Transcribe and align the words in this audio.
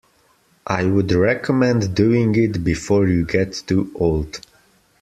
I 0.65 0.85
would 0.85 1.11
recommend 1.11 1.93
doing 1.93 2.33
it 2.33 2.63
before 2.63 3.07
you 3.07 3.23
get 3.23 3.53
too 3.67 3.91
old. 3.93 4.39